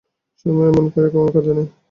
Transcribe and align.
সুরমা 0.39 0.63
এমন 0.69 0.85
করিয়া 0.91 1.11
কখনো 1.11 1.31
কাঁদে 1.35 1.51
নাই। 1.57 1.67